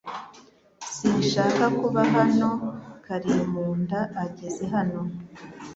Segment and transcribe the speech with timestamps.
[0.95, 2.49] Sinshaka kuba hano
[3.05, 5.01] Karimunda ageze hano